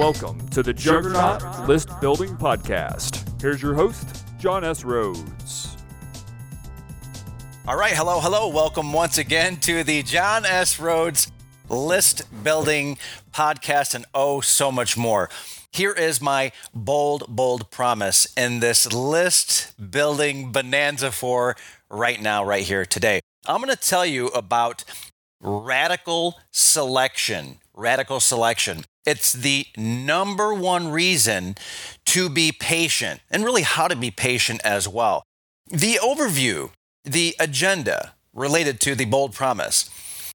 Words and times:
Welcome 0.00 0.48
to 0.48 0.62
the 0.62 0.72
Juggernaut 0.72 1.68
List 1.68 1.90
Building 2.00 2.34
Podcast. 2.34 3.38
Here's 3.38 3.60
your 3.60 3.74
host, 3.74 4.24
John 4.38 4.64
S. 4.64 4.82
Rhodes. 4.82 5.76
All 7.68 7.76
right, 7.76 7.92
hello, 7.92 8.18
hello. 8.18 8.48
Welcome 8.48 8.94
once 8.94 9.18
again 9.18 9.58
to 9.58 9.84
the 9.84 10.02
John 10.02 10.46
S. 10.46 10.80
Rhodes 10.80 11.30
List 11.68 12.22
Building 12.42 12.96
Podcast 13.30 13.94
and 13.94 14.06
oh, 14.14 14.40
so 14.40 14.72
much 14.72 14.96
more. 14.96 15.28
Here 15.70 15.92
is 15.92 16.22
my 16.22 16.52
bold, 16.72 17.26
bold 17.28 17.70
promise 17.70 18.26
in 18.38 18.60
this 18.60 18.90
list 18.90 19.74
building 19.90 20.50
bonanza 20.50 21.12
for 21.12 21.56
right 21.90 22.22
now, 22.22 22.42
right 22.42 22.64
here 22.64 22.86
today. 22.86 23.20
I'm 23.44 23.60
going 23.60 23.68
to 23.68 23.76
tell 23.76 24.06
you 24.06 24.28
about 24.28 24.82
radical 25.42 26.40
selection. 26.52 27.58
Radical 27.74 28.18
selection. 28.20 28.84
It's 29.06 29.32
the 29.32 29.66
number 29.76 30.52
one 30.52 30.88
reason 30.88 31.56
to 32.06 32.28
be 32.28 32.52
patient 32.52 33.20
and 33.30 33.44
really 33.44 33.62
how 33.62 33.88
to 33.88 33.96
be 33.96 34.10
patient 34.10 34.60
as 34.64 34.86
well. 34.86 35.22
The 35.68 35.94
overview, 36.02 36.70
the 37.04 37.34
agenda 37.40 38.14
related 38.34 38.80
to 38.80 38.94
the 38.94 39.04
bold 39.04 39.32
promise. 39.32 39.88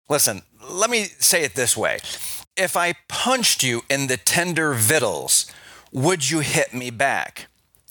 Listen, 0.10 0.42
let 0.70 0.90
me 0.90 1.06
say 1.20 1.44
it 1.44 1.56
this 1.56 1.78
way. 1.78 2.00
If 2.58 2.76
I 2.78 2.94
punched 3.08 3.64
you 3.64 3.84
in 3.90 4.08
the 4.08 4.18
tender 4.18 4.74
vittles, 4.74 5.52
would 5.92 6.30
you 6.30 6.40
hit 6.40 6.74
me 6.74 6.90
back? 6.90 7.48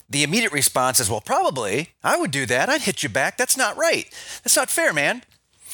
The 0.09 0.23
immediate 0.23 0.53
response 0.53 1.01
is, 1.01 1.11
well, 1.11 1.21
probably. 1.21 1.91
I 2.03 2.17
would 2.17 2.31
do 2.31 2.47
that. 2.47 2.69
I'd 2.69 2.83
hit 2.83 3.03
you 3.03 3.09
back. 3.09 3.37
That's 3.37 3.57
not 3.57 3.77
right. 3.77 4.07
That's 4.43 4.57
not 4.57 4.71
fair, 4.71 4.93
man. 4.93 5.23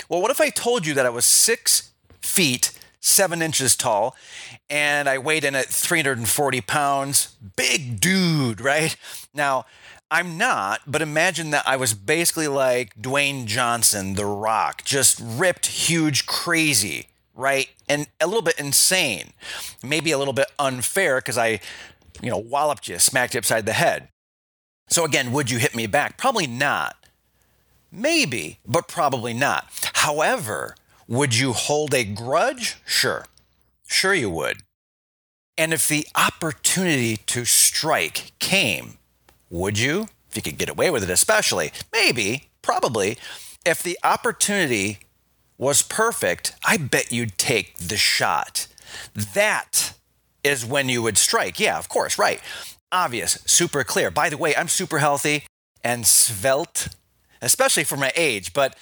Well, 0.09 0.23
what 0.23 0.31
if 0.31 0.41
I 0.41 0.51
told 0.51 0.87
you 0.87 0.95
that 0.95 1.07
I 1.07 1.11
was 1.11 1.25
six 1.25 1.91
feet, 2.21 2.73
seven 3.01 3.43
inches 3.43 3.77
tall, 3.77 4.15
and 4.69 5.09
I 5.09 5.19
weighed 5.19 5.45
in 5.45 5.55
at 5.55 5.67
340 5.67 6.61
pounds? 6.61 7.35
Big 7.57 8.01
dude, 8.01 8.61
right? 8.61 8.97
Now, 9.35 9.67
I'm 10.11 10.37
not, 10.37 10.81
but 10.87 11.03
imagine 11.03 11.51
that 11.51 11.67
I 11.67 11.77
was 11.77 11.95
basically 11.95 12.49
like 12.49 12.95
Dwayne 13.01 13.47
Johnson, 13.47 14.15
The 14.15 14.27
Rock, 14.27 14.85
just 14.85 15.21
ripped, 15.23 15.67
huge, 15.67 16.27
crazy, 16.27 17.07
right? 17.35 17.69
And 17.89 18.09
a 18.21 18.27
little 18.27 18.43
bit 18.43 18.59
insane. 18.59 19.33
Maybe 19.85 20.11
a 20.11 20.19
little 20.19 20.35
bit 20.35 20.51
unfair 20.59 21.19
because 21.19 21.39
I, 21.39 21.61
you 22.21 22.31
know, 22.31 22.39
walloped 22.39 22.89
you, 22.89 22.99
smacked 22.99 23.35
you 23.35 23.39
upside 23.39 23.67
the 23.67 23.73
head. 23.73 24.09
So 24.89 25.05
again, 25.05 25.31
would 25.31 25.49
you 25.49 25.59
hit 25.59 25.77
me 25.77 25.87
back? 25.87 26.19
Probably 26.19 26.49
not. 26.49 26.97
Maybe, 27.93 28.59
but 28.67 28.89
probably 28.89 29.33
not. 29.33 29.67
However, 29.95 30.75
would 31.11 31.37
you 31.37 31.53
hold 31.53 31.93
a 31.93 32.05
grudge? 32.05 32.77
Sure. 32.87 33.27
Sure, 33.87 34.15
you 34.15 34.31
would. 34.31 34.59
And 35.59 35.75
if 35.75 35.89
the 35.89 36.07
opportunity 36.15 37.17
to 37.17 37.45
strike 37.45 38.33
came, 38.39 38.99
would 39.51 39.79
you? 39.79 40.09
If 40.31 40.37
you 40.37 40.43
could 40.43 40.57
get 40.57 40.69
away 40.69 40.89
with 40.91 41.03
it, 41.03 41.11
especially. 41.11 41.73
Maybe, 41.93 42.49
probably. 42.63 43.19
If 43.67 43.83
the 43.83 43.99
opportunity 44.05 45.01
was 45.59 45.83
perfect, 45.83 46.55
I 46.65 46.77
bet 46.77 47.11
you'd 47.11 47.37
take 47.37 47.77
the 47.77 47.97
shot. 47.97 48.69
That 49.35 49.95
is 50.45 50.65
when 50.65 50.89
you 50.89 51.03
would 51.03 51.19
strike. 51.19 51.59
Yeah, 51.59 51.77
of 51.79 51.89
course, 51.89 52.17
right. 52.19 52.41
Obvious, 52.93 53.43
super 53.45 53.83
clear. 53.83 54.13
By 54.13 54.29
the 54.29 54.39
way, 54.39 54.55
I'm 54.55 54.69
super 54.69 54.99
healthy 54.99 55.45
and 55.83 56.07
svelte 56.07 56.89
especially 57.43 57.85
for 57.85 57.97
my 57.97 58.13
age, 58.15 58.53
but 58.53 58.77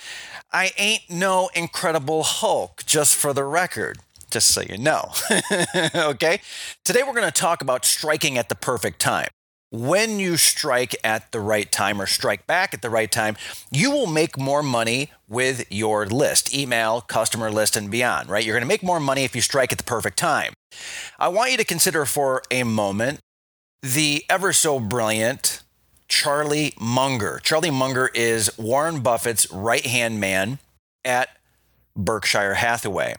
I 0.51 0.73
ain't 0.79 1.11
no 1.11 1.51
incredible 1.55 2.23
Hulk, 2.23 2.83
just 2.87 3.17
for 3.17 3.35
the 3.35 3.45
record, 3.45 3.99
just 4.31 4.49
so 4.49 4.63
you 4.63 4.79
know. 4.79 5.13
okay? 5.95 6.41
Today 6.85 7.03
we're 7.07 7.13
going 7.13 7.27
to 7.27 7.31
talk 7.31 7.61
about 7.61 7.85
striking 7.85 8.39
at 8.39 8.49
the 8.49 8.55
perfect 8.55 8.99
time. 8.99 9.29
When 9.71 10.19
you 10.19 10.39
strike 10.39 10.97
at 11.05 11.31
the 11.33 11.41
right 11.41 11.71
time 11.71 12.01
or 12.01 12.07
strike 12.07 12.47
back 12.47 12.73
at 12.73 12.81
the 12.81 12.89
right 12.89 13.13
time, 13.13 13.37
you 13.71 13.91
will 13.91 14.07
make 14.07 14.39
more 14.39 14.63
money 14.63 15.11
with 15.29 15.71
your 15.71 16.07
list, 16.07 16.55
email, 16.57 17.03
customer 17.03 17.51
list, 17.51 17.77
and 17.77 17.91
beyond, 17.91 18.31
right? 18.31 18.43
You're 18.43 18.55
going 18.55 18.63
to 18.63 18.69
make 18.69 18.83
more 18.83 19.01
money 19.01 19.25
if 19.25 19.37
you 19.37 19.43
strike 19.43 19.71
at 19.71 19.77
the 19.77 19.85
perfect 19.85 20.17
time. 20.17 20.55
I 21.19 21.29
want 21.29 21.51
you 21.51 21.59
to 21.59 21.65
consider 21.65 22.07
for 22.07 22.43
a 22.51 22.63
moment 22.63 23.21
the 23.83 24.25
ever 24.31 24.55
so 24.55 24.81
brilliant 24.81 25.63
Charlie 26.09 26.75
Munger. 26.81 27.41
Charlie 27.43 27.71
Munger 27.71 28.11
is 28.15 28.51
Warren 28.59 29.01
Buffett's 29.01 29.51
right 29.53 29.87
hand 29.87 30.21
man 30.21 30.59
at 31.05 31.29
Berkshire 31.97 32.55
Hathaway. 32.55 33.15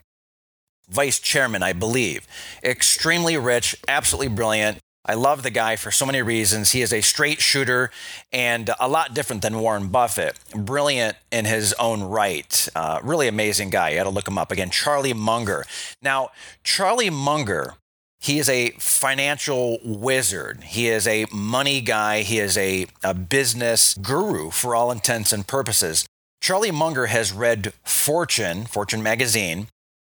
Vice 0.88 1.20
chairman, 1.20 1.62
I 1.62 1.72
believe. 1.72 2.26
Extremely 2.64 3.36
rich, 3.36 3.76
absolutely 3.86 4.28
brilliant. 4.28 4.78
I 5.06 5.14
love 5.14 5.42
the 5.42 5.50
guy 5.50 5.76
for 5.76 5.90
so 5.90 6.04
many 6.04 6.20
reasons. 6.20 6.72
He 6.72 6.82
is 6.82 6.92
a 6.92 7.00
straight 7.00 7.40
shooter 7.40 7.90
and 8.32 8.70
a 8.78 8.88
lot 8.88 9.14
different 9.14 9.40
than 9.40 9.60
Warren 9.60 9.88
Buffett. 9.88 10.38
Brilliant 10.54 11.16
in 11.32 11.46
his 11.46 11.72
own 11.74 12.02
right. 12.02 12.68
Uh, 12.74 13.00
really 13.02 13.26
amazing 13.26 13.70
guy. 13.70 13.90
You 13.90 13.96
got 13.96 14.04
to 14.04 14.10
look 14.10 14.28
him 14.28 14.36
up 14.36 14.52
again. 14.52 14.68
Charlie 14.68 15.14
Munger. 15.14 15.64
Now, 16.02 16.30
Charlie 16.64 17.08
Munger 17.08 17.74
he 18.20 18.38
is 18.38 18.50
a 18.50 18.70
financial 18.72 19.78
wizard. 19.82 20.62
He 20.62 20.88
is 20.88 21.06
a 21.06 21.26
money 21.32 21.80
guy. 21.80 22.20
He 22.20 22.38
is 22.38 22.56
a, 22.58 22.86
a 23.02 23.14
business 23.14 23.94
guru 23.94 24.50
for 24.50 24.74
all 24.74 24.92
intents 24.92 25.32
and 25.32 25.46
purposes. 25.46 26.04
Charlie 26.38 26.70
Munger 26.70 27.06
has 27.06 27.32
read 27.32 27.72
Fortune, 27.82 28.66
Fortune 28.66 29.02
magazine, 29.02 29.68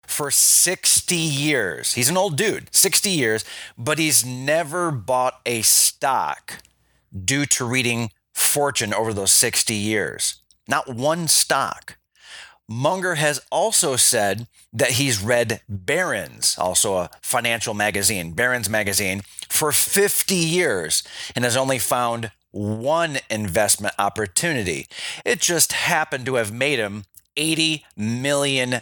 for 0.06 0.32
60 0.32 1.16
years. 1.16 1.94
He's 1.94 2.10
an 2.10 2.16
old 2.16 2.38
dude, 2.38 2.74
60 2.74 3.10
years, 3.10 3.44
but 3.78 4.00
he's 4.00 4.26
never 4.26 4.90
bought 4.90 5.42
a 5.46 5.62
stock 5.62 6.64
due 7.14 7.46
to 7.48 7.66
reading 7.66 8.12
Fortune 8.34 8.94
over 8.94 9.14
those 9.14 9.32
60 9.32 9.74
years. 9.74 10.42
Not 10.66 10.88
one 10.88 11.28
stock. 11.28 11.98
Munger 12.70 13.16
has 13.16 13.40
also 13.52 13.96
said 13.96 14.48
that 14.74 14.92
he's 14.92 15.22
read 15.22 15.62
Barron's, 15.70 16.58
also 16.58 16.98
a 16.98 17.10
financial 17.22 17.74
magazine, 17.74 18.34
Barron's 18.34 18.70
magazine, 18.70 19.22
for 19.48 19.72
50 19.72 20.36
years 20.36 21.04
and 21.36 21.46
has 21.46 21.56
only 21.56 21.80
found 21.80 22.32
one 22.52 23.20
investment 23.30 23.96
opportunity. 23.98 24.88
It 25.24 25.40
just 25.40 25.74
happened 25.74 26.26
to 26.26 26.36
have 26.36 26.52
made 26.52 26.80
him 26.80 27.06
$80 27.38 27.84
million. 27.96 28.82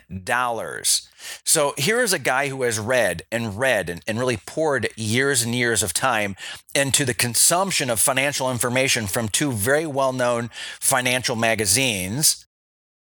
So 1.44 1.74
here 1.78 2.02
is 2.02 2.14
a 2.14 2.20
guy 2.20 2.48
who 2.48 2.64
has 2.64 2.80
read 2.80 3.24
and 3.32 3.60
read 3.60 3.90
and, 3.90 4.02
and, 4.08 4.18
really 4.18 4.38
poured 4.38 4.88
years 4.96 5.44
and 5.44 5.54
years 5.54 5.84
of 5.84 5.94
time 5.94 6.36
into 6.74 7.04
the 7.04 7.14
consumption 7.14 7.90
of 7.90 8.00
financial 8.00 8.50
information 8.50 9.08
from 9.08 9.28
two 9.28 9.52
very 9.52 9.86
well 9.86 10.14
known 10.14 10.50
financial 10.80 11.36
magazines 11.36 12.46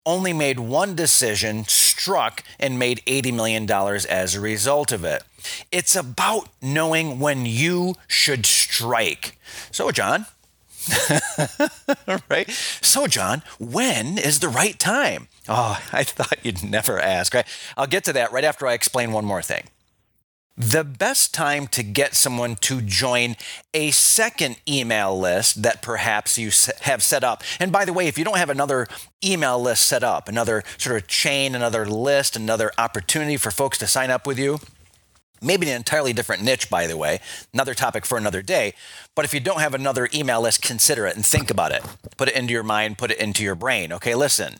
only 0.05 0.33
made 0.33 0.59
one 0.59 0.95
decision, 0.95 1.65
struck, 1.67 2.43
and 2.59 2.79
made 2.79 3.01
$80 3.05 3.33
million 3.33 3.69
as 3.71 4.35
a 4.35 4.39
result 4.39 4.91
of 4.91 5.03
it. 5.03 5.23
It's 5.71 5.95
about 5.95 6.49
knowing 6.61 7.19
when 7.19 7.45
you 7.45 7.95
should 8.07 8.45
strike. 8.45 9.37
So, 9.71 9.91
John, 9.91 10.25
right? 12.29 12.49
So, 12.81 13.07
John, 13.07 13.41
when 13.59 14.17
is 14.17 14.39
the 14.39 14.49
right 14.49 14.77
time? 14.77 15.27
Oh, 15.47 15.79
I 15.93 16.03
thought 16.03 16.43
you'd 16.43 16.63
never 16.63 16.99
ask. 16.99 17.33
Right? 17.33 17.47
I'll 17.77 17.87
get 17.87 18.03
to 18.05 18.13
that 18.13 18.31
right 18.31 18.43
after 18.43 18.67
I 18.67 18.73
explain 18.73 19.11
one 19.11 19.25
more 19.25 19.41
thing. 19.41 19.65
The 20.57 20.85
best 20.85 21.33
time 21.33 21.67
to 21.67 21.83
get 21.83 22.15
someone 22.15 22.55
to 22.61 22.81
join 22.81 23.35
a 23.73 23.91
second 23.91 24.55
email 24.65 25.19
list 25.19 25.63
that 25.63 25.81
perhaps 25.81 26.37
you 26.37 26.49
have 26.81 27.03
set 27.03 27.25
up. 27.25 27.43
And 27.59 27.73
by 27.73 27.83
the 27.83 27.91
way, 27.91 28.07
if 28.07 28.17
you 28.17 28.23
don't 28.23 28.37
have 28.37 28.49
another 28.49 28.87
email 29.23 29.61
list 29.61 29.85
set 29.85 30.01
up, 30.01 30.29
another 30.29 30.63
sort 30.77 30.95
of 30.95 31.07
chain, 31.09 31.55
another 31.55 31.85
list, 31.85 32.37
another 32.37 32.71
opportunity 32.77 33.35
for 33.35 33.51
folks 33.51 33.77
to 33.79 33.87
sign 33.87 34.09
up 34.09 34.25
with 34.25 34.39
you, 34.39 34.61
maybe 35.41 35.69
an 35.69 35.75
entirely 35.75 36.13
different 36.13 36.41
niche, 36.41 36.69
by 36.69 36.87
the 36.87 36.95
way, 36.95 37.19
another 37.53 37.73
topic 37.73 38.05
for 38.05 38.17
another 38.17 38.41
day. 38.41 38.73
But 39.13 39.25
if 39.25 39.33
you 39.33 39.41
don't 39.41 39.59
have 39.59 39.73
another 39.73 40.07
email 40.13 40.39
list, 40.39 40.61
consider 40.61 41.05
it 41.05 41.17
and 41.17 41.25
think 41.25 41.51
about 41.51 41.73
it. 41.73 41.83
Put 42.15 42.29
it 42.29 42.35
into 42.35 42.53
your 42.53 42.63
mind, 42.63 42.97
put 42.97 43.11
it 43.11 43.19
into 43.19 43.43
your 43.43 43.55
brain. 43.55 43.91
Okay, 43.91 44.15
listen 44.15 44.59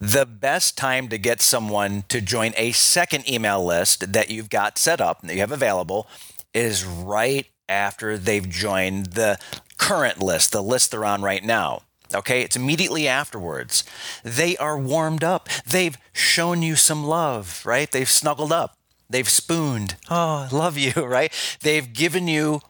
the 0.00 0.26
best 0.26 0.76
time 0.76 1.08
to 1.08 1.18
get 1.18 1.40
someone 1.40 2.04
to 2.08 2.20
join 2.20 2.52
a 2.56 2.72
second 2.72 3.28
email 3.28 3.64
list 3.64 4.12
that 4.12 4.30
you've 4.30 4.50
got 4.50 4.78
set 4.78 5.00
up 5.00 5.22
that 5.22 5.34
you 5.34 5.40
have 5.40 5.52
available 5.52 6.08
is 6.52 6.84
right 6.84 7.46
after 7.68 8.18
they've 8.18 8.48
joined 8.48 9.06
the 9.06 9.38
current 9.78 10.20
list, 10.20 10.52
the 10.52 10.62
list 10.62 10.90
they're 10.90 11.04
on 11.04 11.22
right 11.22 11.44
now. 11.44 11.82
Okay, 12.14 12.42
it's 12.42 12.56
immediately 12.56 13.08
afterwards. 13.08 13.82
They 14.22 14.56
are 14.58 14.78
warmed 14.78 15.24
up. 15.24 15.48
They've 15.66 15.96
shown 16.12 16.62
you 16.62 16.76
some 16.76 17.04
love, 17.04 17.62
right? 17.64 17.90
They've 17.90 18.08
snuggled 18.08 18.52
up. 18.52 18.76
They've 19.08 19.28
spooned. 19.28 19.96
Oh, 20.10 20.46
I 20.46 20.48
love 20.52 20.78
you, 20.78 20.92
right? 20.92 21.32
They've 21.60 21.92
given 21.92 22.28
you 22.28 22.60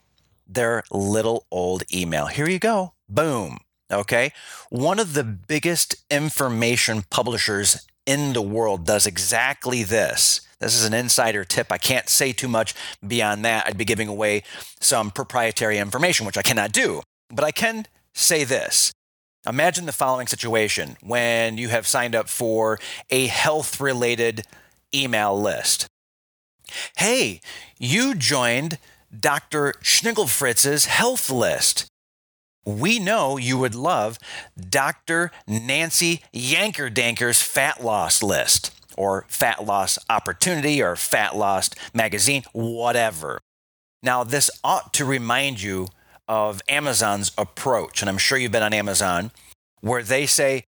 their 0.46 0.82
little 0.90 1.46
old 1.50 1.82
email. 1.92 2.26
Here 2.26 2.48
you 2.48 2.58
go. 2.58 2.94
Boom. 3.08 3.58
Okay. 3.92 4.32
One 4.70 4.98
of 4.98 5.14
the 5.14 5.24
biggest 5.24 5.96
information 6.10 7.04
publishers 7.10 7.86
in 8.06 8.32
the 8.32 8.42
world 8.42 8.86
does 8.86 9.06
exactly 9.06 9.82
this. 9.82 10.40
This 10.60 10.74
is 10.74 10.84
an 10.84 10.94
insider 10.94 11.44
tip. 11.44 11.70
I 11.70 11.78
can't 11.78 12.08
say 12.08 12.32
too 12.32 12.48
much 12.48 12.74
beyond 13.06 13.44
that. 13.44 13.66
I'd 13.66 13.78
be 13.78 13.84
giving 13.84 14.08
away 14.08 14.42
some 14.80 15.10
proprietary 15.10 15.78
information, 15.78 16.26
which 16.26 16.38
I 16.38 16.42
cannot 16.42 16.72
do. 16.72 17.02
But 17.30 17.44
I 17.44 17.50
can 17.50 17.86
say 18.14 18.44
this. 18.44 18.92
Imagine 19.46 19.84
the 19.84 19.92
following 19.92 20.26
situation 20.26 20.96
when 21.02 21.58
you 21.58 21.68
have 21.68 21.86
signed 21.86 22.14
up 22.14 22.28
for 22.28 22.78
a 23.10 23.26
health 23.26 23.78
related 23.78 24.44
email 24.94 25.38
list. 25.38 25.86
Hey, 26.96 27.40
you 27.78 28.14
joined 28.14 28.78
Dr. 29.18 29.74
Schnigelfritz's 29.82 30.86
health 30.86 31.30
list. 31.30 31.86
We 32.64 32.98
know 32.98 33.36
you 33.36 33.58
would 33.58 33.74
love 33.74 34.18
Dr. 34.58 35.30
Nancy 35.46 36.22
Yankerdanker's 36.32 37.42
fat 37.42 37.82
loss 37.82 38.22
list 38.22 38.70
or 38.96 39.26
fat 39.28 39.64
loss 39.64 39.98
opportunity 40.08 40.82
or 40.82 40.96
fat 40.96 41.36
loss 41.36 41.70
magazine, 41.92 42.42
whatever. 42.52 43.40
Now, 44.02 44.24
this 44.24 44.50
ought 44.62 44.94
to 44.94 45.04
remind 45.04 45.62
you 45.62 45.88
of 46.28 46.62
Amazon's 46.68 47.32
approach, 47.36 48.02
and 48.02 48.08
I'm 48.08 48.18
sure 48.18 48.38
you've 48.38 48.52
been 48.52 48.62
on 48.62 48.72
Amazon, 48.72 49.30
where 49.80 50.02
they 50.02 50.26
say 50.26 50.64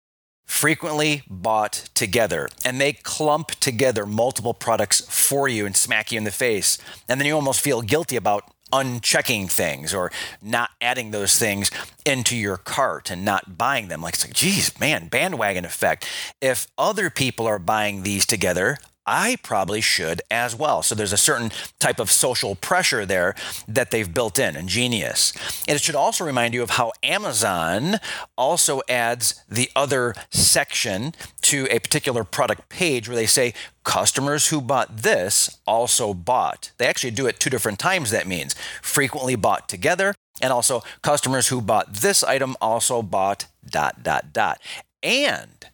frequently 0.46 1.22
bought 1.28 1.88
together 1.94 2.48
and 2.64 2.80
they 2.80 2.92
clump 2.92 3.48
together 3.48 4.06
multiple 4.06 4.54
products 4.54 5.00
for 5.00 5.48
you 5.48 5.66
and 5.66 5.76
smack 5.76 6.12
you 6.12 6.18
in 6.18 6.24
the 6.24 6.30
face. 6.30 6.78
And 7.08 7.20
then 7.20 7.26
you 7.26 7.34
almost 7.34 7.60
feel 7.60 7.82
guilty 7.82 8.16
about 8.16 8.50
unchecking 8.72 9.48
things 9.50 9.94
or 9.94 10.10
not 10.42 10.70
adding 10.80 11.10
those 11.10 11.38
things 11.38 11.70
into 12.04 12.36
your 12.36 12.56
cart 12.56 13.10
and 13.10 13.24
not 13.24 13.56
buying 13.56 13.88
them. 13.88 14.02
Like, 14.02 14.14
it's 14.14 14.24
like, 14.24 14.34
geez, 14.34 14.78
man, 14.80 15.08
bandwagon 15.08 15.64
effect. 15.64 16.06
If 16.40 16.66
other 16.76 17.10
people 17.10 17.46
are 17.46 17.58
buying 17.58 18.02
these 18.02 18.26
together, 18.26 18.78
I 19.06 19.36
probably 19.42 19.80
should 19.80 20.22
as 20.30 20.54
well. 20.54 20.82
So 20.82 20.94
there's 20.94 21.12
a 21.12 21.16
certain 21.16 21.52
type 21.78 22.00
of 22.00 22.10
social 22.10 22.54
pressure 22.54 23.06
there 23.06 23.34
that 23.68 23.90
they've 23.90 24.12
built 24.12 24.38
in, 24.38 24.56
ingenious. 24.56 25.32
And 25.68 25.76
it 25.76 25.82
should 25.82 25.94
also 25.94 26.24
remind 26.24 26.54
you 26.54 26.62
of 26.62 26.70
how 26.70 26.92
Amazon 27.02 27.96
also 28.36 28.82
adds 28.88 29.42
the 29.48 29.70
other 29.76 30.14
section 30.30 31.14
to 31.42 31.68
a 31.70 31.78
particular 31.78 32.24
product 32.24 32.68
page 32.68 33.08
where 33.08 33.16
they 33.16 33.26
say 33.26 33.54
customers 33.84 34.48
who 34.48 34.60
bought 34.60 34.98
this 34.98 35.58
also 35.66 36.12
bought. 36.12 36.72
They 36.78 36.86
actually 36.86 37.12
do 37.12 37.26
it 37.26 37.38
two 37.38 37.50
different 37.50 37.78
times, 37.78 38.10
that 38.10 38.26
means 38.26 38.54
frequently 38.82 39.36
bought 39.36 39.68
together. 39.68 40.14
And 40.42 40.52
also, 40.52 40.82
customers 41.00 41.48
who 41.48 41.62
bought 41.62 41.94
this 41.94 42.22
item 42.22 42.56
also 42.60 43.00
bought 43.00 43.46
dot, 43.64 44.02
dot, 44.02 44.34
dot. 44.34 44.60
And 45.02 45.66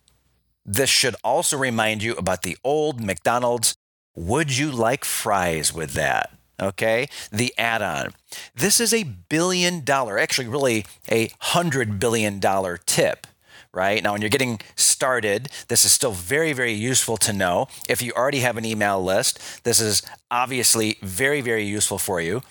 this 0.65 0.91
should 0.91 1.17
also 1.25 1.57
remind 1.57 2.03
you 2.03 2.15
about 2.15 2.43
the 2.43 2.57
old 2.63 3.01
McDonald's. 3.01 3.77
Would 4.15 4.57
you 4.57 4.71
like 4.71 5.05
fries 5.05 5.73
with 5.73 5.93
that? 5.95 6.31
Okay, 6.61 7.09
the 7.33 7.53
add 7.59 7.83
on. 7.83 8.15
This 8.55 8.79
is 8.79 8.95
a 8.95 9.03
billion 9.03 9.85
dollar, 9.85 10.19
actually, 10.19 10.47
really 10.47 10.85
a 11.11 11.31
hundred 11.41 11.99
billion 11.99 12.39
dollar 12.39 12.77
tip 12.77 13.27
right? 13.75 14.03
Now, 14.03 14.13
when 14.13 14.21
you're 14.21 14.31
getting 14.31 14.61
started, 14.77 15.49
this 15.69 15.85
is 15.85 15.93
still 15.93 16.13
very, 16.13 16.53
very 16.53 16.73
useful 16.73 17.17
to 17.19 17.33
know. 17.33 17.69
If 17.89 18.03
you 18.03 18.13
already 18.13 18.41
have 18.41 18.57
an 18.57 18.65
email 18.65 19.03
list, 19.03 19.65
this 19.65 19.81
is 19.81 20.03
obviously 20.31 20.99
very, 21.03 21.41
very 21.41 21.65
useful 21.65 21.99
for 21.99 22.21
you. 22.21 22.43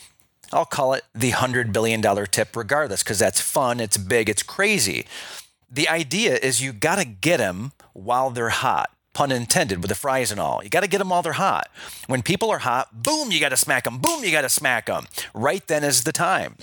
I'll 0.51 0.65
call 0.65 0.93
it 0.93 1.03
the 1.13 1.31
$100 1.31 1.71
billion 1.71 2.01
tip 2.25 2.55
regardless, 2.55 3.03
because 3.03 3.19
that's 3.19 3.39
fun, 3.39 3.79
it's 3.79 3.97
big, 3.97 4.29
it's 4.29 4.43
crazy. 4.43 5.05
The 5.69 5.87
idea 5.87 6.37
is 6.37 6.61
you 6.61 6.73
got 6.73 6.97
to 6.97 7.05
get 7.05 7.37
them 7.37 7.71
while 7.93 8.29
they're 8.29 8.49
hot. 8.49 8.89
Pun 9.13 9.31
intended 9.31 9.81
with 9.81 9.89
the 9.89 9.95
fries 9.95 10.31
and 10.31 10.39
all. 10.39 10.61
You 10.63 10.69
got 10.69 10.81
to 10.81 10.87
get 10.87 10.99
them 10.99 11.09
while 11.09 11.21
they're 11.21 11.33
hot. 11.33 11.69
When 12.07 12.21
people 12.21 12.49
are 12.49 12.59
hot, 12.59 13.03
boom, 13.03 13.31
you 13.31 13.39
got 13.41 13.49
to 13.49 13.57
smack 13.57 13.83
them. 13.83 13.97
Boom, 13.99 14.23
you 14.23 14.31
got 14.31 14.41
to 14.41 14.49
smack 14.49 14.85
them. 14.85 15.05
Right 15.33 15.65
then 15.67 15.83
is 15.83 16.03
the 16.03 16.13
time. 16.13 16.55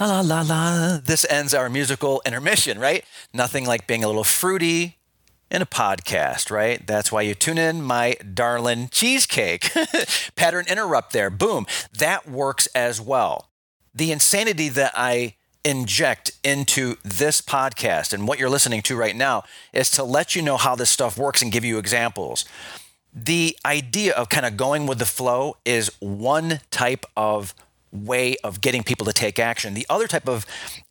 La 0.00 0.06
la 0.06 0.20
la 0.20 0.40
la. 0.40 0.98
This 1.04 1.26
ends 1.28 1.52
our 1.54 1.68
musical 1.68 2.22
intermission, 2.24 2.78
right? 2.78 3.04
Nothing 3.32 3.66
like 3.66 3.86
being 3.86 4.02
a 4.02 4.06
little 4.06 4.24
fruity 4.24 4.96
in 5.50 5.62
a 5.62 5.66
podcast, 5.66 6.50
right? 6.50 6.84
That's 6.86 7.12
why 7.12 7.22
you 7.22 7.34
tune 7.34 7.58
in, 7.58 7.82
my 7.82 8.16
darling 8.32 8.88
cheesecake. 8.90 9.70
Pattern 10.36 10.64
interrupt 10.68 11.12
there. 11.12 11.30
Boom. 11.30 11.66
That 11.96 12.28
works 12.28 12.66
as 12.74 13.00
well. 13.00 13.50
The 13.94 14.10
insanity 14.10 14.68
that 14.70 14.92
I 14.96 15.36
inject 15.64 16.32
into 16.44 16.96
this 17.02 17.40
podcast 17.40 18.12
and 18.12 18.28
what 18.28 18.38
you're 18.38 18.50
listening 18.50 18.82
to 18.82 18.96
right 18.96 19.16
now 19.16 19.44
is 19.72 19.90
to 19.92 20.04
let 20.04 20.36
you 20.36 20.42
know 20.42 20.56
how 20.56 20.74
this 20.74 20.90
stuff 20.90 21.16
works 21.16 21.42
and 21.42 21.50
give 21.50 21.64
you 21.64 21.78
examples. 21.78 22.44
The 23.14 23.56
idea 23.64 24.12
of 24.14 24.28
kind 24.28 24.44
of 24.44 24.56
going 24.56 24.86
with 24.86 24.98
the 24.98 25.06
flow 25.06 25.56
is 25.64 25.90
one 26.00 26.60
type 26.70 27.06
of 27.16 27.54
way 27.94 28.36
of 28.42 28.60
getting 28.60 28.82
people 28.82 29.06
to 29.06 29.12
take 29.12 29.38
action. 29.38 29.74
The 29.74 29.86
other 29.88 30.08
type 30.08 30.28
of 30.28 30.44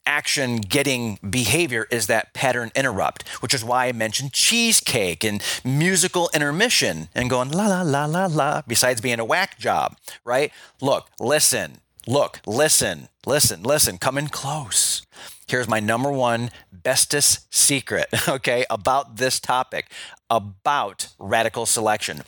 action 0.06 0.58
getting 0.58 1.20
behavior 1.28 1.86
is 1.92 2.08
that 2.08 2.34
pattern 2.34 2.72
interrupt, 2.76 3.28
which 3.42 3.54
is 3.54 3.64
why 3.64 3.88
I 3.88 3.92
mentioned 3.92 4.32
cheesecake 4.34 5.24
and 5.24 5.44
musical 5.64 6.30
intermission 6.34 7.10
and 7.14 7.30
going 7.30 7.52
la 7.52 7.68
la 7.68 7.82
la 7.82 8.06
la 8.06 8.26
la, 8.26 8.62
besides 8.68 9.02
being 9.02 9.20
a 9.20 9.26
whack 9.26 9.60
job, 9.60 9.98
right? 10.24 10.52
Look, 10.82 11.10
listen, 11.20 11.80
Look, 12.06 12.42
listen, 12.46 13.08
listen, 13.26 13.64
listen, 13.64 13.98
come 13.98 14.18
in 14.18 14.28
close. 14.28 15.06
Here's 15.48 15.70
my 15.70 15.80
number 15.80 16.12
one 16.12 16.52
bestest 16.70 17.54
secret, 17.54 18.08
okay, 18.28 18.66
about 18.70 19.16
this 19.16 19.40
topic, 19.40 19.90
about 20.30 21.08
radical 21.18 21.66
selection. 21.66 22.24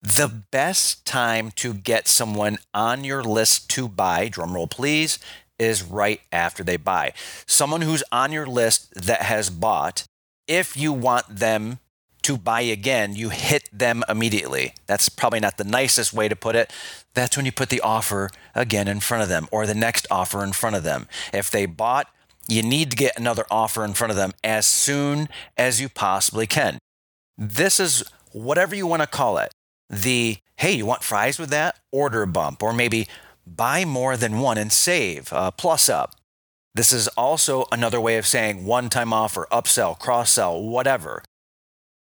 The 0.00 0.28
best 0.28 1.04
time 1.04 1.50
to 1.56 1.74
get 1.74 2.08
someone 2.08 2.58
on 2.72 3.04
your 3.04 3.22
list 3.22 3.68
to 3.70 3.86
buy, 3.88 4.30
drumroll 4.30 4.70
please, 4.70 5.18
is 5.58 5.82
right 5.82 6.20
after 6.32 6.64
they 6.64 6.78
buy. 6.78 7.12
Someone 7.46 7.82
who's 7.82 8.04
on 8.10 8.32
your 8.32 8.46
list 8.46 8.94
that 8.94 9.22
has 9.22 9.50
bought, 9.50 10.04
if 10.46 10.74
you 10.74 10.92
want 10.92 11.26
them 11.28 11.80
to 12.28 12.36
buy 12.36 12.60
again, 12.60 13.16
you 13.16 13.30
hit 13.30 13.70
them 13.72 14.04
immediately. 14.06 14.74
That's 14.86 15.08
probably 15.08 15.40
not 15.40 15.56
the 15.56 15.64
nicest 15.64 16.12
way 16.12 16.28
to 16.28 16.36
put 16.36 16.56
it. 16.56 16.70
That's 17.14 17.38
when 17.38 17.46
you 17.46 17.52
put 17.52 17.70
the 17.70 17.80
offer 17.80 18.30
again 18.54 18.86
in 18.86 19.00
front 19.00 19.22
of 19.22 19.30
them 19.30 19.48
or 19.50 19.66
the 19.66 19.74
next 19.74 20.06
offer 20.10 20.44
in 20.44 20.52
front 20.52 20.76
of 20.76 20.82
them. 20.82 21.08
If 21.32 21.50
they 21.50 21.64
bought, 21.64 22.06
you 22.46 22.62
need 22.62 22.90
to 22.90 22.98
get 22.98 23.18
another 23.18 23.46
offer 23.50 23.82
in 23.82 23.94
front 23.94 24.10
of 24.10 24.18
them 24.18 24.32
as 24.44 24.66
soon 24.66 25.30
as 25.56 25.80
you 25.80 25.88
possibly 25.88 26.46
can. 26.46 26.76
This 27.38 27.80
is 27.80 28.04
whatever 28.32 28.74
you 28.74 28.86
want 28.86 29.00
to 29.00 29.08
call 29.08 29.38
it. 29.38 29.50
The 29.88 30.36
hey, 30.56 30.72
you 30.72 30.84
want 30.84 31.02
fries 31.02 31.38
with 31.38 31.48
that? 31.48 31.78
Order 31.90 32.26
bump, 32.26 32.62
or 32.62 32.74
maybe 32.74 33.08
buy 33.46 33.86
more 33.86 34.18
than 34.18 34.38
one 34.38 34.58
and 34.58 34.70
save, 34.70 35.32
uh, 35.32 35.50
plus 35.52 35.88
up. 35.88 36.14
This 36.74 36.92
is 36.92 37.08
also 37.08 37.64
another 37.72 38.02
way 38.02 38.18
of 38.18 38.26
saying 38.26 38.66
one 38.66 38.90
time 38.90 39.14
offer, 39.14 39.48
upsell, 39.50 39.98
cross 39.98 40.30
sell, 40.32 40.62
whatever. 40.62 41.22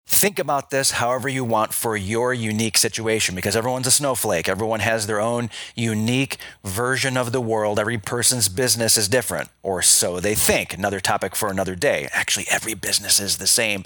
Think 0.07 0.39
about 0.39 0.71
this 0.71 0.93
however 0.93 1.29
you 1.29 1.45
want 1.45 1.73
for 1.73 1.97
your 1.97 2.35
unique 2.35 2.77
situation 2.77 3.35
because 3.35 3.57
everyone's 3.57 3.87
a 3.87 3.91
snowflake. 3.91 4.49
Everyone 4.49 4.81
has 4.81 5.07
their 5.07 5.21
own 5.21 5.49
unique 5.75 6.37
version 6.63 7.17
of 7.17 7.33
the 7.33 7.41
world. 7.41 7.79
Every 7.79 7.99
person's 7.99 8.49
business 8.49 8.97
is 8.99 9.09
different, 9.09 9.49
or 9.63 9.81
so 9.81 10.21
they 10.21 10.35
think. 10.35 10.75
Another 10.75 11.01
topic 11.01 11.35
for 11.35 11.51
another 11.51 11.75
day. 11.75 12.09
Actually, 12.13 12.47
every 12.51 12.75
business 12.75 13.19
is 13.19 13.39
the 13.39 13.47
same 13.47 13.85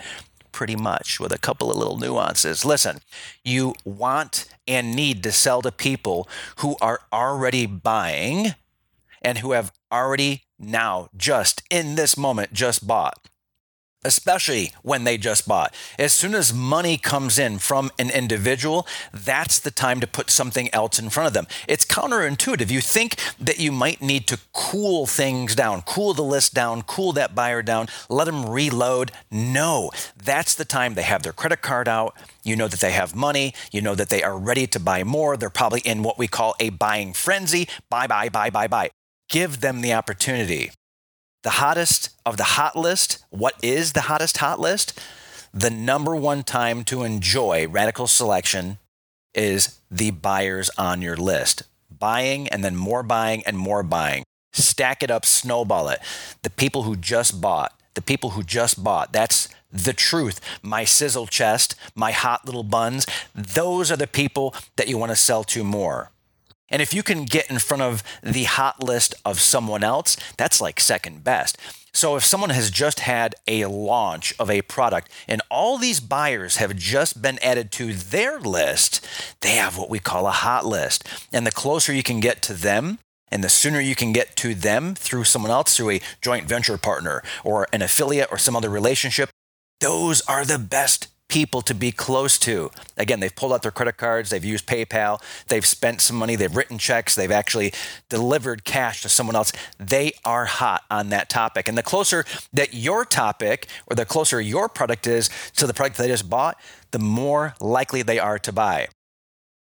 pretty 0.50 0.75
much 0.75 1.20
with 1.20 1.32
a 1.32 1.38
couple 1.38 1.70
of 1.70 1.76
little 1.76 1.98
nuances. 1.98 2.64
Listen, 2.64 2.98
you 3.44 3.75
want 3.84 4.46
and 4.66 4.96
need 4.96 5.22
to 5.22 5.30
sell 5.30 5.62
to 5.62 5.70
people 5.70 6.28
who 6.56 6.76
are 6.80 7.00
already 7.12 7.64
buying 7.64 8.54
and 9.22 9.38
who 9.38 9.52
have 9.52 9.72
already 9.92 10.42
now, 10.58 11.08
just 11.16 11.62
in 11.70 11.94
this 11.94 12.16
moment, 12.16 12.52
just 12.52 12.87
bought 12.88 13.28
especially 14.05 14.73
when 14.83 15.05
they 15.05 15.19
just 15.19 15.49
bought. 15.49 15.75
As 15.99 16.12
soon 16.12 16.35
as 16.35 16.55
money 16.55 16.97
comes 16.97 17.38
in 17.38 17.59
from 17.59 17.90
an 17.99 18.11
individual, 18.11 18.87
that's 19.12 19.59
the 19.59 19.71
time 19.71 20.00
to 20.00 20.07
put 20.07 20.31
something 20.31 20.73
else 20.73 20.99
in 20.99 21.11
front 21.11 21.26
of 21.26 21.33
them. 21.33 21.47
It's 21.67 21.85
counterintuitive. 21.85 22.71
You 22.71 22.81
think 22.81 23.17
that 23.40 23.59
you 23.59 23.73
might 23.73 24.00
need 24.00 24.26
to 24.28 24.38
cool 24.52 25.07
things 25.07 25.55
down, 25.55 25.83
cool 25.83 26.14
the 26.14 26.23
list 26.23 26.55
down, 26.55 26.83
cool 26.83 27.12
that 27.12 27.35
buyer 27.35 27.62
down, 27.62 27.88
let 28.09 28.26
them 28.26 28.49
reload. 28.49 29.11
No, 29.31 29.90
that's 30.17 30.55
the 30.55 30.64
time 30.64 30.95
they 30.95 31.02
have 31.02 31.23
their 31.23 31.33
credit 31.33 31.61
card 31.61 31.88
out. 31.88 32.14
You 32.45 32.57
know 32.57 32.69
that 32.69 32.81
they 32.81 32.93
have 32.93 33.14
money. 33.14 33.52
You 33.73 33.83
know 33.83 33.95
that 33.95 34.09
they 34.09 34.23
are 34.23 34.38
ready 34.38 34.67
to 34.69 34.81
buy 34.81 35.05
more. 35.05 35.37
They're 35.37 35.50
probably 35.50 35.81
in 35.81 36.02
what 36.02 36.19
we 36.19 36.28
call 36.28 36.55
a 36.61 36.71
buying 36.71 37.12
frenzy. 37.12 37.69
Buy, 37.90 38.07
buy, 38.07 38.28
buy, 38.28 38.50
buy, 38.50 38.69
buy. 38.69 38.90
Give 39.28 39.61
them 39.61 39.83
the 39.83 39.93
opportunity 39.93 40.71
the 41.42 41.50
hottest 41.50 42.11
of 42.26 42.37
the 42.37 42.45
hot 42.45 42.76
list. 42.76 43.25
What 43.30 43.54
is 43.62 43.92
the 43.92 44.02
hottest 44.02 44.38
hot 44.38 44.61
list? 44.61 44.99
The 45.52 45.71
number 45.71 46.14
one 46.14 46.42
time 46.42 46.85
to 46.85 47.04
enjoy 47.04 47.66
radical 47.68 48.07
selection 48.07 48.78
is 49.35 49.78
the 49.90 50.11
buyers 50.11 50.71
on 50.76 51.00
your 51.02 51.16
list. 51.16 51.62
Buying 51.90 52.49
and 52.49 52.62
then 52.62 52.76
more 52.76 53.02
buying 53.02 53.42
and 53.47 53.57
more 53.57 53.83
buying. 53.83 54.25
Stack 54.52 55.02
it 55.02 55.11
up, 55.11 55.25
snowball 55.25 55.88
it. 55.88 56.00
The 56.42 56.50
people 56.50 56.83
who 56.83 56.97
just 56.97 57.40
bought, 57.40 57.73
the 57.95 58.02
people 58.02 58.30
who 58.30 58.42
just 58.42 58.83
bought, 58.83 59.12
that's 59.12 59.49
the 59.71 59.92
truth, 59.92 60.40
my 60.62 60.85
sizzle 60.85 61.26
chest, 61.26 61.75
my 61.95 62.11
hot 62.11 62.45
little 62.47 62.62
buns. 62.62 63.07
Those 63.35 63.90
are 63.90 63.97
the 63.97 64.07
people 64.07 64.54
that 64.76 64.88
you 64.88 64.99
want 64.99 65.11
to 65.11 65.16
sell 65.16 65.45
to 65.45 65.62
more. 65.62 66.11
And 66.70 66.82
if 66.82 66.92
you 66.92 67.02
can 67.02 67.25
get 67.25 67.50
in 67.50 67.58
front 67.58 67.82
of 67.82 68.02
the 68.22 68.44
hot 68.44 68.82
list 68.82 69.14
of 69.25 69.40
someone 69.40 69.82
else, 69.82 70.16
that's 70.37 70.60
like 70.60 70.80
second 70.80 71.25
best. 71.25 71.56
So 71.92 72.16
if 72.16 72.25
someone 72.25 72.50
has 72.50 72.70
just 72.70 73.00
had 73.00 73.34
a 73.46 73.64
launch 73.64 74.34
of 74.38 74.50
a 74.50 74.62
product 74.62 75.10
and 75.26 75.42
all 75.50 75.78
these 75.78 76.00
buyers 76.00 76.56
have 76.56 76.76
just 76.76 77.22
been 77.22 77.38
added 77.42 77.72
to 77.72 77.92
their 77.92 78.38
list, 78.38 79.04
they 79.40 79.56
have 79.56 79.76
what 79.76 79.90
we 79.90 79.98
call 79.98 80.26
a 80.26 80.32
hot 80.32 80.66
list. 80.66 81.08
And 81.32 81.46
the 81.46 81.50
closer 81.50 81.92
you 81.92 82.02
can 82.02 82.20
get 82.20 82.42
to 82.42 82.54
them, 82.54 82.98
and 83.30 83.42
the 83.42 83.48
sooner 83.48 83.80
you 83.80 83.94
can 83.94 84.12
get 84.12 84.37
to 84.37 84.54
them 84.54 84.94
through 84.94 85.25
someone 85.25 85.50
else, 85.50 85.76
through 85.76 85.90
a 85.90 86.00
joint 86.22 86.46
venture 86.46 86.78
partner 86.78 87.22
or 87.44 87.66
an 87.72 87.82
affiliate 87.82 88.28
or 88.30 88.38
some 88.38 88.56
other 88.56 88.70
relationship, 88.70 89.30
those 89.80 90.20
are 90.22 90.44
the 90.44 90.58
best 90.58 91.08
people 91.28 91.61
to 91.62 91.75
be 91.75 91.92
close 91.92 92.38
to. 92.38 92.70
Again, 92.97 93.20
they've 93.20 93.35
pulled 93.35 93.52
out 93.52 93.62
their 93.62 93.70
credit 93.70 93.97
cards, 93.97 94.30
they've 94.30 94.44
used 94.44 94.66
PayPal, 94.66 95.23
they've 95.49 95.64
spent 95.64 96.00
some 96.00 96.16
money, 96.16 96.37
they've 96.37 96.54
written 96.54 96.78
checks, 96.78 97.14
they've 97.14 97.30
actually 97.30 97.73
delivered 98.08 98.64
cash 98.64 99.02
to 99.02 99.08
someone 99.08 99.37
else. 99.37 99.52
They 99.78 100.12
are 100.25 100.47
hot 100.47 100.85
on 100.90 101.11
that 101.11 101.28
topic. 101.28 101.68
And 101.68 101.76
the 101.76 101.82
closer 101.82 102.25
that 102.52 102.75
your 102.75 103.04
topic 103.04 103.68
or 103.87 103.94
the 103.94 104.06
closer 104.06 104.40
your 104.40 104.68
product 104.68 105.06
is 105.06 105.30
to 105.56 105.66
the 105.66 105.75
product 105.75 105.99
they 105.99 106.08
just 106.08 106.30
bought, 106.30 106.58
the 106.90 106.99
more 106.99 107.54
likely 107.61 108.02
they 108.02 108.18
are 108.18 108.38
to 108.38 108.52
buy. 108.52 108.88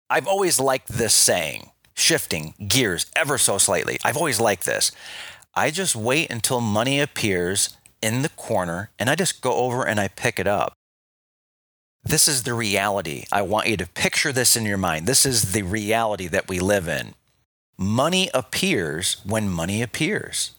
I've 0.09 0.27
always 0.27 0.59
liked 0.59 0.87
this 0.87 1.13
saying, 1.13 1.71
shifting 1.95 2.53
gears 2.67 3.07
ever 3.15 3.37
so 3.37 3.57
slightly. 3.57 3.97
I've 4.05 4.17
always 4.17 4.39
liked 4.39 4.65
this. 4.65 4.91
I 5.55 5.71
just 5.71 5.95
wait 5.95 6.29
until 6.29 6.61
money 6.61 6.99
appears 6.99 7.75
in 8.01 8.21
the 8.21 8.29
corner 8.29 8.91
and 8.99 9.09
I 9.09 9.15
just 9.15 9.41
go 9.41 9.55
over 9.55 9.83
and 9.83 9.99
I 9.99 10.07
pick 10.07 10.39
it 10.39 10.45
up. 10.45 10.76
This 12.07 12.29
is 12.29 12.43
the 12.43 12.53
reality. 12.53 13.25
I 13.33 13.41
want 13.41 13.67
you 13.67 13.75
to 13.75 13.85
picture 13.85 14.31
this 14.31 14.55
in 14.55 14.65
your 14.65 14.77
mind. 14.77 15.07
This 15.07 15.25
is 15.25 15.51
the 15.51 15.63
reality 15.63 16.27
that 16.27 16.47
we 16.47 16.57
live 16.61 16.87
in. 16.87 17.15
Money 17.77 18.29
appears 18.33 19.17
when 19.25 19.49
money 19.49 19.81
appears. 19.81 20.53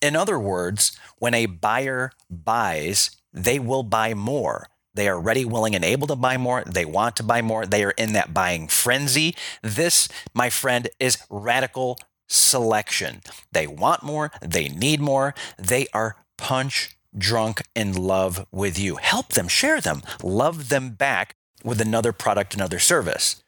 In 0.00 0.14
other 0.14 0.38
words, 0.38 0.96
when 1.18 1.34
a 1.34 1.46
buyer 1.46 2.12
buys, 2.30 3.10
they 3.32 3.58
will 3.58 3.82
buy 3.82 4.14
more. 4.14 4.68
They 4.94 5.08
are 5.08 5.20
ready, 5.20 5.44
willing, 5.44 5.74
and 5.74 5.84
able 5.84 6.06
to 6.06 6.14
buy 6.14 6.36
more. 6.36 6.62
They 6.64 6.84
want 6.84 7.16
to 7.16 7.24
buy 7.24 7.42
more. 7.42 7.66
They 7.66 7.82
are 7.82 7.94
in 7.98 8.12
that 8.12 8.32
buying 8.32 8.68
frenzy. 8.68 9.34
This, 9.62 10.08
my 10.32 10.48
friend, 10.48 10.88
is 11.00 11.18
radical 11.28 11.98
selection. 12.28 13.22
They 13.50 13.66
want 13.66 14.04
more. 14.04 14.30
They 14.40 14.68
need 14.68 15.00
more. 15.00 15.34
They 15.58 15.88
are 15.92 16.14
punch 16.38 16.93
drunk 17.16 17.62
in 17.74 17.92
love 17.94 18.46
with 18.50 18.78
you. 18.78 18.96
Help 18.96 19.28
them, 19.28 19.48
share 19.48 19.80
them, 19.80 20.02
love 20.22 20.68
them 20.68 20.90
back 20.90 21.34
with 21.62 21.80
another 21.80 22.12
product, 22.12 22.54
another 22.54 22.78
service. 22.78 23.42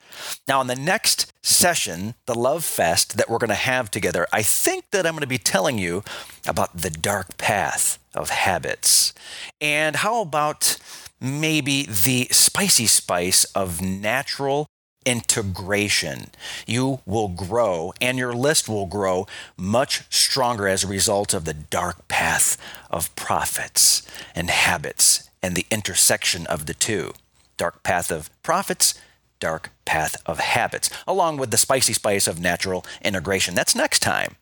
Now, 0.49 0.61
in 0.61 0.66
the 0.66 0.76
next 0.76 1.32
session, 1.42 2.14
the 2.26 2.35
Love 2.35 2.64
Fest 2.64 3.16
that 3.16 3.28
we're 3.28 3.38
going 3.38 3.49
to 3.49 3.54
have 3.54 3.90
together, 3.90 4.26
I 4.32 4.42
think 4.42 4.90
that 4.90 5.06
I'm 5.06 5.12
going 5.12 5.20
to 5.20 5.26
be 5.26 5.38
telling 5.38 5.78
you 5.78 6.02
about 6.46 6.76
the 6.76 6.90
dark 6.90 7.37
path 7.38 7.99
of 8.14 8.30
habits. 8.30 9.12
And 9.61 9.96
how 9.96 10.23
about 10.23 10.78
maybe 11.20 11.85
the 11.85 12.28
spicy 12.30 12.87
spice 12.87 13.44
of 13.46 13.82
natural 13.82 14.66
integration. 15.06 16.26
You 16.66 17.00
will 17.06 17.28
grow 17.28 17.94
and 18.00 18.18
your 18.18 18.34
list 18.34 18.68
will 18.68 18.86
grow 18.86 19.26
much 19.56 20.02
stronger 20.10 20.68
as 20.68 20.84
a 20.84 20.88
result 20.88 21.32
of 21.32 21.46
the 21.46 21.54
dark 21.54 22.08
path 22.08 22.58
of 22.90 23.14
profits 23.16 24.06
and 24.34 24.50
habits 24.50 25.30
and 25.42 25.54
the 25.54 25.66
intersection 25.70 26.46
of 26.48 26.66
the 26.66 26.75
two. 26.75 27.14
Dark 27.56 27.82
path 27.82 28.10
of 28.10 28.28
profits, 28.42 29.00
dark 29.40 29.70
path 29.84 30.16
of 30.26 30.40
habits, 30.40 30.90
along 31.06 31.38
with 31.38 31.50
the 31.50 31.56
spicy 31.56 31.92
spice 31.92 32.26
of 32.26 32.40
natural 32.40 32.84
integration. 33.02 33.54
That's 33.54 33.75
next 33.75 34.00
time. 34.00 34.36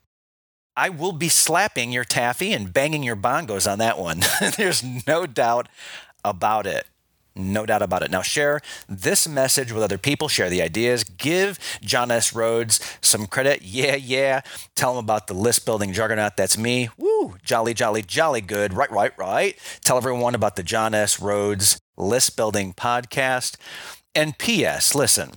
I 0.75 0.89
will 0.89 1.13
be 1.13 1.29
slapping 1.29 1.91
your 1.93 2.03
taffy 2.03 2.51
and 2.51 2.73
banging 2.73 3.03
your 3.03 3.15
bongos 3.15 3.71
on 3.71 3.79
that 3.79 3.97
one. 3.97 4.23
There's 4.57 4.83
no 5.07 5.25
doubt 5.25 5.69
about 6.23 6.67
it. 6.67 6.87
No 7.35 7.65
doubt 7.65 7.81
about 7.81 8.01
it. 8.01 8.11
Now, 8.11 8.21
share 8.21 8.61
this 8.87 9.27
message 9.27 9.71
with 9.71 9.83
other 9.83 9.97
people, 9.97 10.29
share 10.29 10.49
the 10.49 10.61
ideas, 10.61 11.03
give 11.03 11.59
John 11.81 12.09
S. 12.09 12.33
Rhodes 12.33 12.79
some 13.01 13.27
credit. 13.27 13.61
Yeah, 13.61 13.95
yeah. 13.95 14.41
Tell 14.75 14.93
him 14.93 15.03
about 15.03 15.27
the 15.27 15.33
list 15.33 15.65
building 15.65 15.91
juggernaut. 15.91 16.37
That's 16.37 16.57
me. 16.57 16.89
Woo, 16.97 17.35
jolly, 17.43 17.73
jolly, 17.73 18.01
jolly 18.03 18.39
good. 18.39 18.73
Right, 18.73 18.91
right, 18.91 19.11
right. 19.17 19.57
Tell 19.81 19.97
everyone 19.97 20.33
about 20.33 20.55
the 20.55 20.63
John 20.63 20.93
S. 20.93 21.19
Rhodes 21.19 21.77
list 21.97 22.37
building 22.37 22.73
podcast. 22.73 23.57
And 24.13 24.37
P.S., 24.37 24.95
listen, 24.95 25.31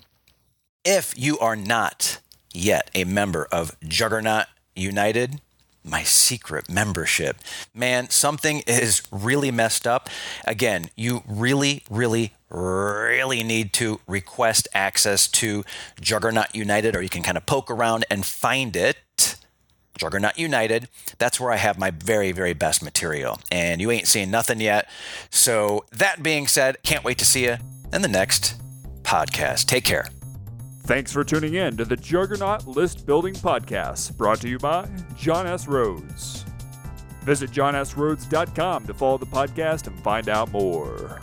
if 0.85 1.19
you 1.19 1.37
are 1.40 1.57
not 1.57 2.21
yet 2.55 2.90
a 2.95 3.02
member 3.05 3.49
of 3.50 3.76
Juggernaut 3.83 4.47
United, 4.76 5.40
my 5.85 6.02
secret 6.02 6.68
membership. 6.68 7.37
Man, 7.75 8.11
something 8.11 8.62
is 8.66 9.02
really 9.11 9.50
messed 9.50 9.87
up. 9.87 10.08
Again, 10.47 10.90
you 10.97 11.23
really, 11.26 11.82
really, 11.90 12.35
really 12.50 13.42
need 13.42 13.73
to 13.75 14.00
request 14.06 14.68
access 14.75 15.28
to 15.28 15.64
Juggernaut 16.00 16.54
United, 16.54 16.97
or 16.97 17.02
you 17.02 17.08
can 17.08 17.23
kind 17.23 17.37
of 17.37 17.47
poke 17.47 17.70
around 17.70 18.04
and 18.11 18.25
find 18.25 18.76
it. 18.76 18.99
Juggernaut 19.97 20.38
United. 20.38 20.88
That's 21.18 21.40
where 21.40 21.50
I 21.50 21.56
have 21.56 21.76
my 21.76 21.90
very, 21.90 22.30
very 22.30 22.52
best 22.52 22.82
material. 22.82 23.40
And 23.50 23.80
you 23.80 23.90
ain't 23.90 24.06
seen 24.06 24.30
nothing 24.30 24.61
yet. 24.61 24.88
So, 25.28 25.85
that 25.90 26.23
being 26.23 26.47
said, 26.47 26.82
can't 26.85 27.02
wait 27.02 27.18
to 27.18 27.25
see 27.25 27.44
you 27.44 27.56
in 27.92 28.02
the 28.02 28.08
next 28.08 28.54
podcast. 29.02 29.66
Take 29.66 29.85
care. 29.85 30.06
Thanks 30.88 31.12
for 31.12 31.23
tuning 31.23 31.52
in 31.52 31.76
to 31.76 31.85
the 31.85 31.99
Juggernaut 31.99 32.66
List 32.66 33.04
Building 33.04 33.35
Podcast, 33.35 34.16
brought 34.16 34.40
to 34.40 34.49
you 34.49 34.59
by 34.59 34.88
John 35.14 35.47
S. 35.47 35.68
Rhodes. 35.68 36.47
Visit 37.25 37.50
johnsrhodes.com 37.50 38.87
to 38.87 38.95
follow 38.95 39.18
the 39.18 39.26
podcast 39.26 39.87
and 39.87 40.00
find 40.00 40.30
out 40.30 40.50
more. 40.50 41.21